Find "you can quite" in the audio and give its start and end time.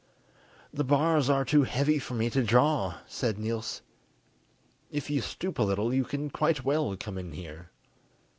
5.93-6.63